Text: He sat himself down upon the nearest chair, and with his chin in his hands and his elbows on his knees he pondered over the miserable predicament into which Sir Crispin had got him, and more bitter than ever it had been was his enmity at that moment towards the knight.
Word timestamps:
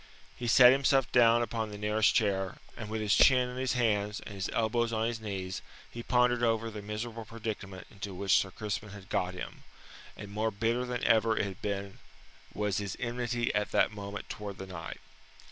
He 0.35 0.47
sat 0.47 0.71
himself 0.71 1.11
down 1.11 1.43
upon 1.43 1.69
the 1.69 1.77
nearest 1.77 2.15
chair, 2.15 2.57
and 2.75 2.89
with 2.89 3.01
his 3.01 3.13
chin 3.13 3.47
in 3.49 3.57
his 3.57 3.73
hands 3.73 4.19
and 4.21 4.33
his 4.33 4.49
elbows 4.51 4.91
on 4.91 5.05
his 5.05 5.21
knees 5.21 5.61
he 5.91 6.01
pondered 6.01 6.41
over 6.41 6.71
the 6.71 6.81
miserable 6.81 7.23
predicament 7.23 7.85
into 7.91 8.15
which 8.15 8.33
Sir 8.35 8.49
Crispin 8.49 8.89
had 8.89 9.09
got 9.09 9.35
him, 9.35 9.63
and 10.17 10.31
more 10.31 10.49
bitter 10.49 10.85
than 10.85 11.03
ever 11.03 11.37
it 11.37 11.45
had 11.45 11.61
been 11.61 11.99
was 12.51 12.77
his 12.77 12.97
enmity 12.99 13.53
at 13.53 13.69
that 13.73 13.91
moment 13.91 14.27
towards 14.27 14.57
the 14.57 14.65
knight. 14.65 14.99